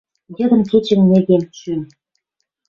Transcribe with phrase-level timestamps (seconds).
[0.37, 1.81] Йыдын-кечӹн ньӹгем шӱм.